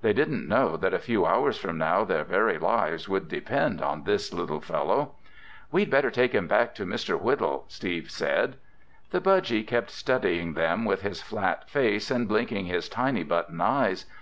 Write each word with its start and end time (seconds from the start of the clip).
They 0.00 0.14
didn't 0.14 0.48
know 0.48 0.78
that 0.78 0.94
a 0.94 0.98
few 0.98 1.26
hours 1.26 1.58
from 1.58 1.76
now 1.76 2.02
their 2.02 2.24
very 2.24 2.56
lives 2.56 3.10
would 3.10 3.28
depend 3.28 3.82
on 3.82 4.04
this 4.04 4.32
little 4.32 4.62
fellow. 4.62 5.12
"We'd 5.70 5.90
better 5.90 6.10
take 6.10 6.32
him 6.32 6.46
back 6.48 6.74
to 6.76 6.86
Mr. 6.86 7.20
Whittle," 7.20 7.66
Steve 7.68 8.10
said. 8.10 8.56
The 9.10 9.20
budgy 9.20 9.66
kept 9.66 9.90
studying 9.90 10.54
them 10.54 10.86
with 10.86 11.02
his 11.02 11.20
flat 11.20 11.68
face 11.68 12.10
and 12.10 12.26
blinking 12.26 12.64
his 12.64 12.88
tiny 12.88 13.22
button 13.22 13.60
eyes. 13.60 14.06